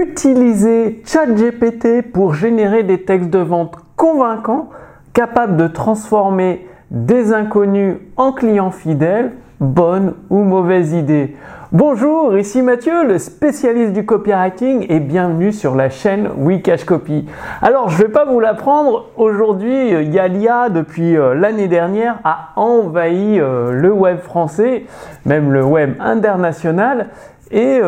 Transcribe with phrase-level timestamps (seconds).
[0.00, 4.70] Utilisez ChatGPT pour générer des textes de vente convaincants,
[5.12, 9.32] capables de transformer des inconnus en clients fidèles.
[9.60, 11.36] Bonne ou mauvaise idée
[11.72, 17.26] Bonjour, ici Mathieu, le spécialiste du copywriting et bienvenue sur la chaîne Wikash Copy.
[17.62, 22.54] Alors, je ne vais pas vous l'apprendre, aujourd'hui, euh, Yalia, depuis euh, l'année dernière, a
[22.56, 24.86] envahi euh, le web français,
[25.26, 27.10] même le web international.
[27.52, 27.80] Et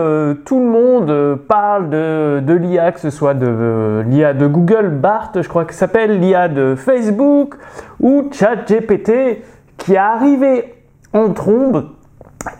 [0.44, 5.48] tout le monde parle de, l'IA, que ce soit de l'IA de Google, BART, je
[5.48, 7.54] crois que s'appelle, l'IA de Facebook
[8.00, 9.42] ou ChatGPT,
[9.76, 10.74] qui est arrivé
[11.12, 11.90] en trombe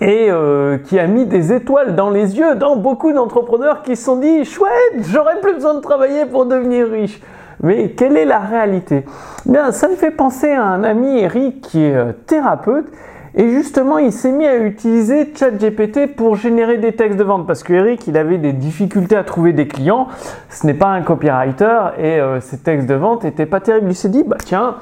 [0.01, 4.05] et euh, qui a mis des étoiles dans les yeux dans beaucoup d'entrepreneurs qui se
[4.05, 7.21] sont dit chouette, j'aurais plus besoin de travailler pour devenir riche.
[7.63, 9.05] Mais quelle est la réalité?
[9.47, 12.87] Bien, ça me fait penser à un ami Eric qui est euh, thérapeute
[13.35, 17.63] et justement, il s'est mis à utiliser ChatGPT pour générer des textes de vente parce
[17.63, 20.09] que Eric, il avait des difficultés à trouver des clients.
[20.51, 23.91] Ce n'est pas un copywriter et euh, ses textes de vente n'étaient pas terribles.
[23.91, 24.77] Il s'est dit bah tiens,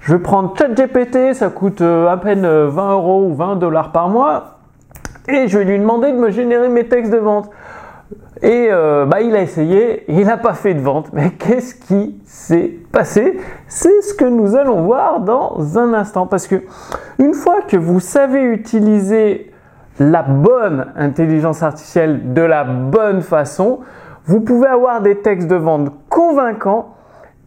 [0.00, 3.92] je vais prendre ChatGPT, ça coûte euh, à peine 20 euh, euros ou 20 dollars
[3.92, 4.58] par mois,
[5.28, 7.50] et je vais lui demander de me générer mes textes de vente.
[8.42, 11.10] Et euh, bah, il a essayé, il n'a pas fait de vente.
[11.12, 13.38] Mais qu'est-ce qui s'est passé?
[13.68, 16.26] C'est ce que nous allons voir dans un instant.
[16.26, 16.62] Parce que
[17.18, 19.52] une fois que vous savez utiliser
[20.00, 23.80] la bonne intelligence artificielle de la bonne façon,
[24.24, 26.96] vous pouvez avoir des textes de vente convaincants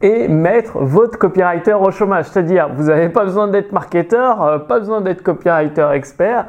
[0.01, 2.25] et mettre votre copywriter au chômage.
[2.25, 6.45] C'est-à-dire, vous n'avez pas besoin d'être marketeur, euh, pas besoin d'être copywriter expert,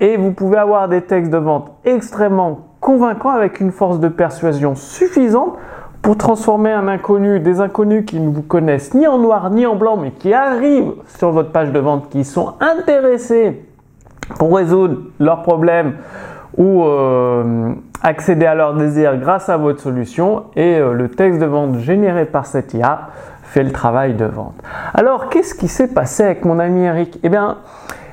[0.00, 4.74] et vous pouvez avoir des textes de vente extrêmement convaincants avec une force de persuasion
[4.74, 5.56] suffisante
[6.02, 9.76] pour transformer un inconnu, des inconnus qui ne vous connaissent ni en noir ni en
[9.76, 13.64] blanc, mais qui arrivent sur votre page de vente, qui sont intéressés
[14.38, 15.94] pour résoudre leurs problèmes
[16.56, 21.46] ou euh, accéder à leurs désirs grâce à votre solution et euh, le texte de
[21.46, 23.08] vente généré par cette IA
[23.42, 24.54] fait le travail de vente.
[24.94, 27.18] Alors, qu'est-ce qui s'est passé avec mon ami Eric?
[27.22, 27.58] Eh bien,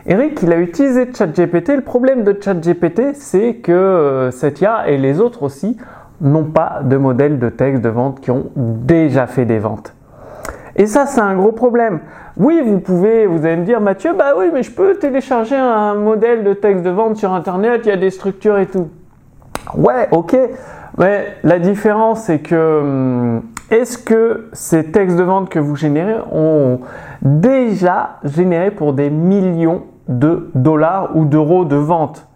[0.08, 1.70] Eric, il a utilisé ChatGPT.
[1.70, 5.78] Le problème de ChatGPT, c'est que euh, cette IA et les autres aussi
[6.22, 9.96] n'ont pas de modèle de texte de vente qui ont déjà fait des ventes.
[10.76, 12.02] Et ça, c'est un gros problème.
[12.38, 15.96] Oui, vous pouvez, vous allez me dire, Mathieu, bah oui, mais je peux télécharger un
[15.96, 18.90] modèle de texte de vente sur Internet, il y a des structures et tout.
[19.76, 20.38] Ouais, ok.
[21.00, 26.18] Mais la différence, c'est que hum, est-ce que ces textes de vente que vous générez
[26.32, 26.82] ont
[27.24, 32.28] déjà généré pour des millions de dollars ou d'euros de vente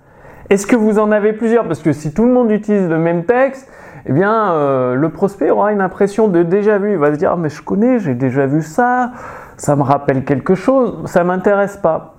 [0.50, 1.66] Est-ce que vous en avez plusieurs?
[1.66, 3.70] Parce que si tout le monde utilise le même texte,
[4.06, 6.94] eh bien, euh, le prospect aura une impression de déjà vu.
[6.94, 9.12] Il va se dire, mais je connais, j'ai déjà vu ça,
[9.58, 12.16] ça me rappelle quelque chose, ça m'intéresse pas.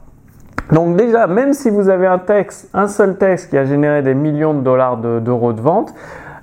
[0.72, 4.15] Donc déjà, même si vous avez un texte, un seul texte qui a généré des
[4.15, 5.93] millions de dollars d'euros de, vente,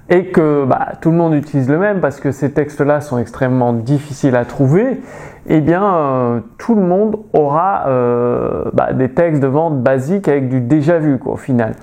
[0.09, 3.73] et que bah, tout le monde utilise le même parce que ces textes-là sont extrêmement
[3.73, 5.01] difficiles à trouver,
[5.47, 10.49] eh bien euh, tout le monde aura euh, bah, des textes de vente basiques avec
[10.49, 11.73] du déjà vu au final.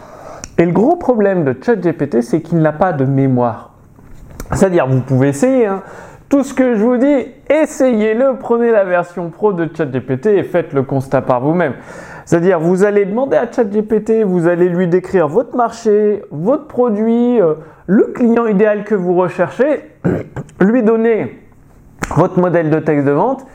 [0.56, 3.72] Et le gros problème de ChatGPT, c'est qu'il n'a pas de mémoire.
[4.52, 5.82] C'est-à-dire, vous pouvez essayer, hein.
[6.28, 10.72] tout ce que je vous dis, essayez-le, prenez la version pro de ChatGPT et faites
[10.72, 11.72] le constat par vous-même.
[12.24, 17.54] C'est-à-dire, vous allez demander à ChatGPT, vous allez lui décrire votre marché, votre produit, euh,
[17.86, 19.90] le client idéal que vous recherchez,
[20.60, 21.40] lui donner
[22.16, 23.46] votre modèle de texte de vente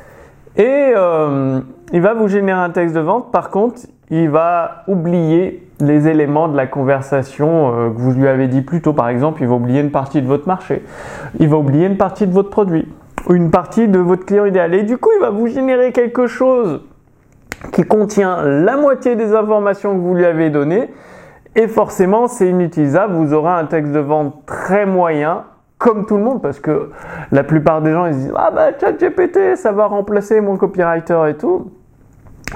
[0.57, 1.62] et euh,
[1.94, 3.31] il va vous générer un texte de vente.
[3.31, 3.81] Par contre,
[4.12, 8.81] il va oublier les éléments de la conversation euh, que vous lui avez dit plus
[8.81, 8.94] tôt.
[8.94, 10.84] Par exemple, il va oublier une partie de votre marché,
[11.40, 12.88] il va oublier une partie de votre produit
[13.28, 14.73] ou une partie de votre client idéal.
[14.73, 16.81] Et du coup, il va vous générer quelque chose
[17.73, 20.90] qui contient la moitié des informations que vous lui avez données.
[21.56, 23.14] Et forcément, c'est inutilisable.
[23.14, 25.44] Vous aurez un texte de vente très moyen,
[25.78, 26.92] comme tout le monde, parce que
[27.32, 31.36] la plupart des gens ils disent Ah bah ChatGPT, ça va remplacer mon copywriter et
[31.36, 31.72] tout.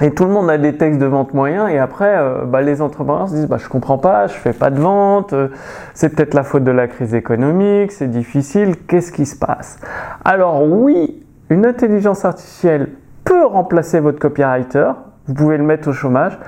[0.02, 2.82] Et tout le monde a des textes de vente moyens et après euh, bah, les
[2.82, 5.50] entrepreneurs se disent bah, je comprends pas, je fais pas de vente, euh,
[5.94, 9.80] c'est peut-être la faute de la crise économique, c'est difficile, qu'est-ce qui se passe?
[10.26, 12.90] Alors oui, une intelligence artificielle
[13.24, 14.94] peut remplacer votre copywriter,
[15.28, 16.40] vous pouvez le mettre au chômage,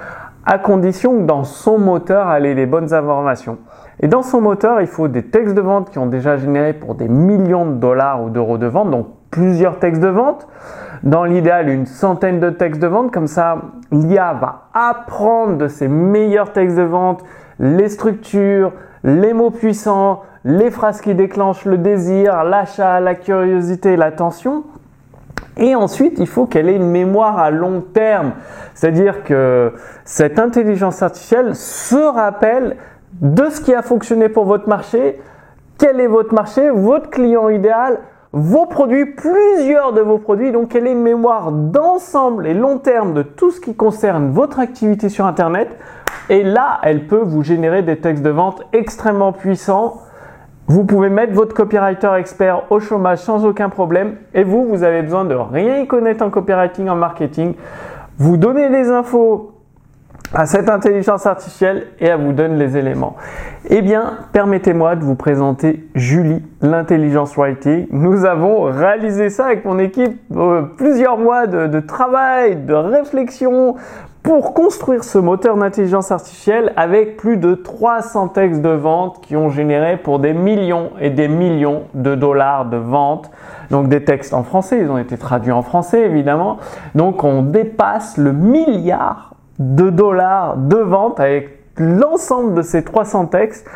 [0.45, 3.57] à condition que dans son moteur, elle ait les bonnes informations.
[4.00, 6.95] Et dans son moteur, il faut des textes de vente qui ont déjà généré pour
[6.95, 10.47] des millions de dollars ou d'euros de vente, donc plusieurs textes de vente.
[11.03, 13.57] Dans l'idéal, une centaine de textes de vente, comme ça,
[13.92, 17.24] l'IA va apprendre de ses meilleurs textes de vente,
[17.59, 24.63] les structures, les mots puissants, les phrases qui déclenchent le désir, l'achat, la curiosité, l'attention.
[25.57, 28.34] Et ensuite, il faut qu'elle ait une mémoire à long terme.
[28.74, 29.74] C'est-à-dire que
[30.04, 32.75] cette intelligence artificielle se rappelle
[33.22, 35.19] de ce qui a fonctionné pour votre marché
[35.78, 38.00] quel est votre marché, votre client idéal,
[38.31, 40.52] vos produits, plusieurs de vos produits.
[40.52, 44.60] Donc, quelle est une mémoire d'ensemble et long terme de tout ce qui concerne votre
[44.60, 45.69] activité sur Internet.
[46.30, 50.02] Et là, elle peut vous générer des textes de vente extrêmement puissants.
[50.68, 54.16] Vous pouvez mettre votre copywriter expert au chômage sans aucun problème.
[54.34, 57.54] Et vous, vous avez besoin de rien y connaître en copywriting, en marketing.
[58.18, 59.52] Vous donnez les infos
[60.34, 63.16] à cette intelligence artificielle et elle vous donne les éléments.
[63.70, 67.88] Eh bien, permettez-moi de vous présenter Julie, l'intelligence writing.
[67.92, 73.76] Nous avons réalisé ça avec mon équipe, euh, plusieurs mois de, de travail, de réflexion
[74.25, 79.51] pour construire ce moteur d'intelligence artificielle avec plus de 300 textes de vente qui ont
[79.51, 83.30] généré pour des millions et des millions de dollars de vente.
[83.69, 86.57] Donc des textes en français, ils ont été traduits en français évidemment.
[86.95, 93.69] Donc on dépasse le milliard de dollars de vente avec l'ensemble de ces 300 textes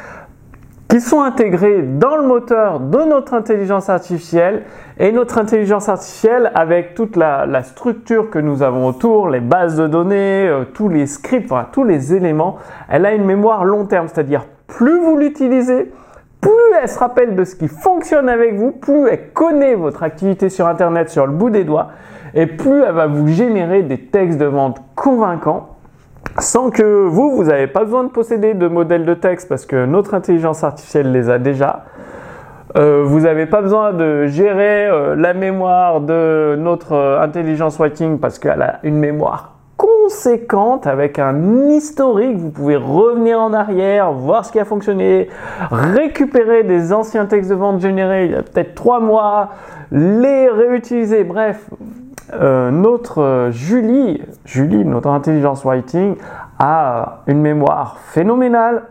[0.89, 4.63] qui sont intégrés dans le moteur de notre intelligence artificielle.
[4.97, 9.87] Et notre intelligence artificielle avec toute la, structure que nous avons autour, les bases de
[9.87, 12.57] données, euh, tous les scripts, tous les éléments,
[12.89, 15.91] elle a une mémoire long terme, c'est-à-dire plus vous l'utilisez,
[16.41, 16.51] plus
[16.81, 20.67] elle se rappelle de ce qui fonctionne avec vous, plus elle connaît votre activité sur
[20.67, 21.89] Internet sur le bout des doigts,
[22.33, 25.78] et plus elle va vous générer des textes de vente convaincants
[26.37, 29.85] sans que vous, vous n'avez pas besoin de posséder de modèles de texte parce que
[29.85, 31.85] notre intelligence artificielle les a déjà.
[32.77, 38.19] Euh, vous n'avez pas besoin de gérer euh, la mémoire de notre euh, intelligence writing
[38.19, 42.37] parce qu'elle a une mémoire conséquente avec un historique.
[42.37, 45.29] Vous pouvez revenir en arrière, voir ce qui a fonctionné,
[45.71, 49.49] récupérer des anciens textes de vente générés il y a peut-être trois mois,
[49.91, 51.23] les réutiliser.
[51.23, 51.69] Bref,
[52.33, 56.15] euh, notre euh, Julie, Julie, notre intelligence writing,
[56.59, 58.83] a une mémoire phénoménale.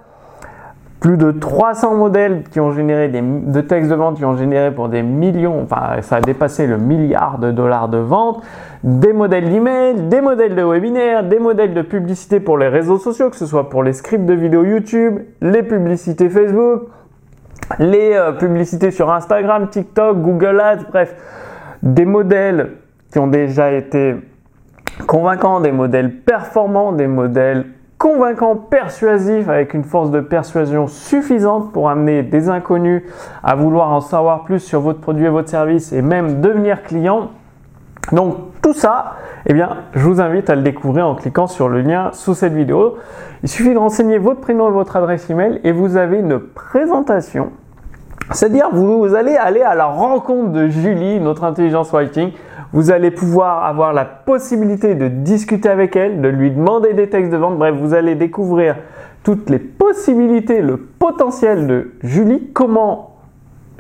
[1.01, 4.73] Plus de 300 modèles qui ont généré des, de textes de vente qui ont généré
[4.73, 8.43] pour des millions, enfin ça a dépassé le milliard de dollars de vente,
[8.83, 13.31] des modèles d'email, des modèles de webinaire, des modèles de publicité pour les réseaux sociaux,
[13.31, 16.89] que ce soit pour les scripts de vidéos YouTube, les publicités Facebook,
[17.79, 21.15] les euh, publicités sur Instagram, TikTok, Google Ads, bref,
[21.81, 22.73] des modèles
[23.11, 24.17] qui ont déjà été
[25.07, 27.67] convaincants, des modèles performants, des modèles
[27.99, 33.03] convaincants, persuasifs, avec une force de persuasion suffisante pour amener des inconnus
[33.43, 37.31] à vouloir en savoir plus sur votre produit et votre service et même devenir client.
[38.13, 39.17] Donc tout ça,
[39.47, 42.53] eh bien, je vous invite à le découvrir en cliquant sur le lien sous cette
[42.53, 42.97] vidéo.
[43.43, 47.51] Il suffit de renseigner votre prénom et votre adresse email et vous avez une présentation.
[48.31, 52.33] C'est-à-dire vous allez aller à la rencontre de Julie, notre intelligence writing,
[52.73, 57.33] vous allez pouvoir avoir la possibilité de discuter avec elle, de lui demander des textes
[57.33, 57.59] de vente.
[57.59, 58.77] Bref, vous allez découvrir
[59.23, 63.17] toutes les possibilités, le potentiel de Julie, comment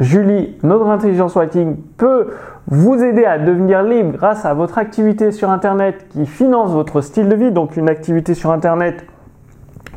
[0.00, 2.28] Julie, notre intelligence writing, peut
[2.68, 7.28] vous aider à devenir libre grâce à votre activité sur Internet qui finance votre style
[7.28, 9.04] de vie, donc une activité sur Internet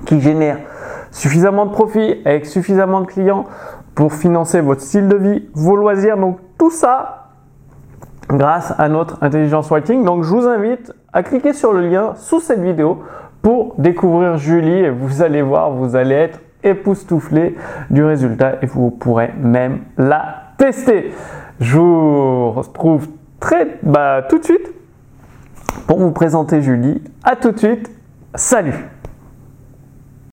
[0.06, 0.58] qui génère
[1.12, 3.46] suffisamment de profits avec suffisamment de clients
[3.94, 6.18] pour financer votre style de vie, vos loisirs.
[6.18, 7.21] Donc tout ça,
[8.32, 10.04] grâce à notre intelligence writing.
[10.04, 13.04] Donc je vous invite à cliquer sur le lien sous cette vidéo
[13.42, 17.56] pour découvrir Julie et vous allez voir, vous allez être époustouflé
[17.90, 21.12] du résultat et vous pourrez même la tester.
[21.60, 23.08] Je vous retrouve
[23.40, 24.74] très bah, tout de suite
[25.88, 27.02] pour vous présenter Julie.
[27.24, 27.92] À tout de suite.
[28.36, 29.01] Salut